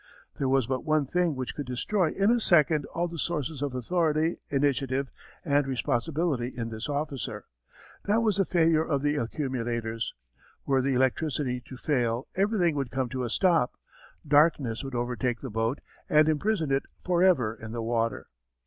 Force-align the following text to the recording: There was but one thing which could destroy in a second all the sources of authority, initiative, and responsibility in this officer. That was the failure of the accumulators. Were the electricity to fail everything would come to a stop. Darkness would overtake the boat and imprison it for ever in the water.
There 0.39 0.49
was 0.49 0.65
but 0.65 0.83
one 0.83 1.05
thing 1.05 1.35
which 1.35 1.53
could 1.53 1.67
destroy 1.67 2.09
in 2.09 2.31
a 2.31 2.39
second 2.39 2.85
all 2.87 3.07
the 3.07 3.19
sources 3.19 3.61
of 3.61 3.75
authority, 3.75 4.37
initiative, 4.49 5.11
and 5.45 5.67
responsibility 5.67 6.47
in 6.57 6.69
this 6.69 6.89
officer. 6.89 7.45
That 8.05 8.23
was 8.23 8.37
the 8.37 8.45
failure 8.45 8.83
of 8.83 9.03
the 9.03 9.17
accumulators. 9.17 10.15
Were 10.65 10.81
the 10.81 10.95
electricity 10.95 11.61
to 11.67 11.77
fail 11.77 12.27
everything 12.33 12.73
would 12.77 12.89
come 12.89 13.09
to 13.09 13.23
a 13.25 13.29
stop. 13.29 13.77
Darkness 14.27 14.83
would 14.83 14.95
overtake 14.95 15.41
the 15.41 15.51
boat 15.51 15.81
and 16.09 16.27
imprison 16.27 16.71
it 16.71 16.87
for 17.05 17.21
ever 17.21 17.53
in 17.53 17.71
the 17.71 17.83
water. 17.83 18.25